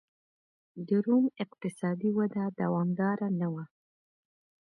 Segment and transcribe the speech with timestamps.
[0.87, 3.65] د روم اقتصادي وده دوامداره نه وه